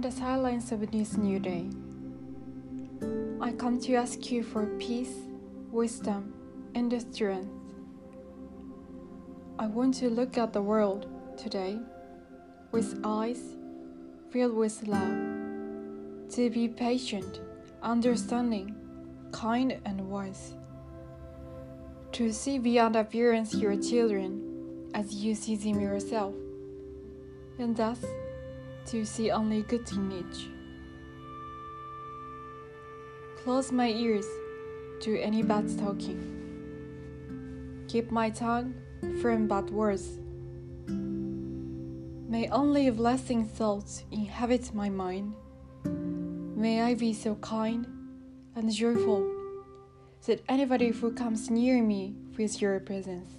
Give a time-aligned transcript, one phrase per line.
[0.00, 1.66] the silence of this new day,
[3.40, 5.14] I come to ask you for peace,
[5.72, 6.34] wisdom,
[6.76, 7.50] and strength.
[9.58, 11.80] I want to look at the world today
[12.70, 13.40] with eyes
[14.30, 15.18] filled with love,
[16.30, 17.40] to be patient,
[17.82, 18.76] understanding,
[19.32, 20.52] kind, and wise,
[22.12, 26.34] to see beyond appearance your children as you see them yourself,
[27.58, 28.04] and thus
[28.88, 30.48] to see only good in each.
[33.42, 34.26] Close my ears
[35.00, 36.18] to any bad talking.
[37.88, 38.74] Keep my tongue
[39.20, 40.18] from bad words.
[42.28, 45.34] May only blessing thoughts inhabit my mind.
[46.56, 47.86] May I be so kind
[48.54, 49.26] and joyful
[50.26, 53.38] that anybody who comes near me feels your presence.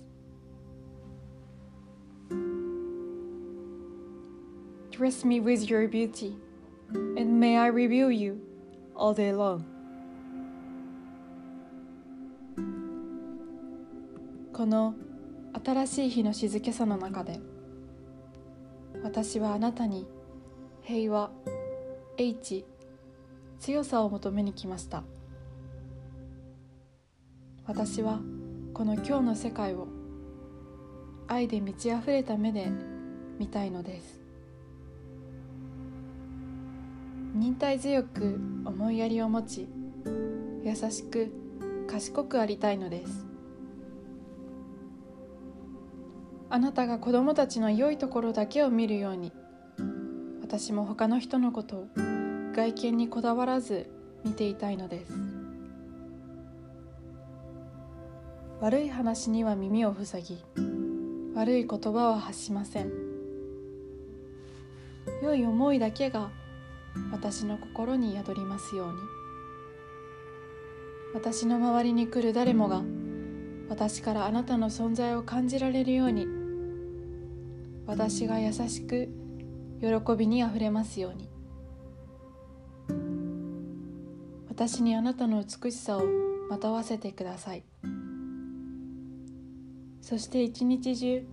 [4.99, 6.35] Dress me with your beauty,
[6.91, 8.41] and may I reveal you
[8.93, 9.63] all day long.
[14.51, 14.95] この
[15.63, 17.39] 新しい日の静けさの中で
[19.01, 20.05] 私はあなたに
[20.81, 21.31] 平和
[22.17, 22.65] H
[23.61, 25.05] 強さを求めに来ました
[27.65, 28.19] 私は
[28.73, 29.87] この今日の世界を
[31.29, 32.67] 愛で満ち溢れた目で
[33.39, 34.18] 見たいのです
[37.39, 39.69] 忍耐強く思いやりを持ち
[40.61, 41.31] 優しく
[41.87, 43.25] 賢くありたいのです。
[46.49, 49.31] あなたが子供たちの良いところだけを見るように
[50.41, 51.87] 私も他の人のことを
[52.53, 53.89] 外見にこだわらず
[54.25, 55.13] 見ていたいのです。
[58.59, 60.43] 悪い話には耳を塞ぎ
[61.35, 62.91] 悪い言葉は発しません。
[65.23, 66.31] 良い思いだけが
[67.11, 68.93] 私の心に宿りますように。
[71.13, 72.83] 私の周りに来る誰もが
[73.67, 76.27] 私からあなたの存在を感じられるように
[77.87, 79.09] 私が優しく
[79.81, 81.29] 喜びにあふれますように。
[84.49, 86.03] 私にあなたの美しさを
[86.49, 87.63] まとわせてください。
[90.01, 91.25] そして一日中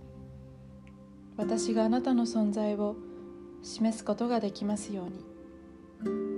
[1.35, 2.95] 私があなたの存在を
[3.61, 5.36] 示すことができますように。
[6.03, 6.36] Bye.